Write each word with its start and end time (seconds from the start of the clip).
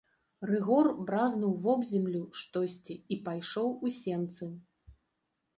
Рыгор 0.51 0.87
бразнуў 1.09 1.53
вобземлю 1.67 2.23
штосьці 2.41 2.95
і 3.17 3.21
пайшоў 3.29 3.67
у 3.89 3.93
сенцы. 4.03 4.53